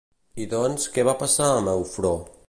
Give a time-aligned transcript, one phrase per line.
[0.45, 2.15] I doncs, què va passar amb Eufró?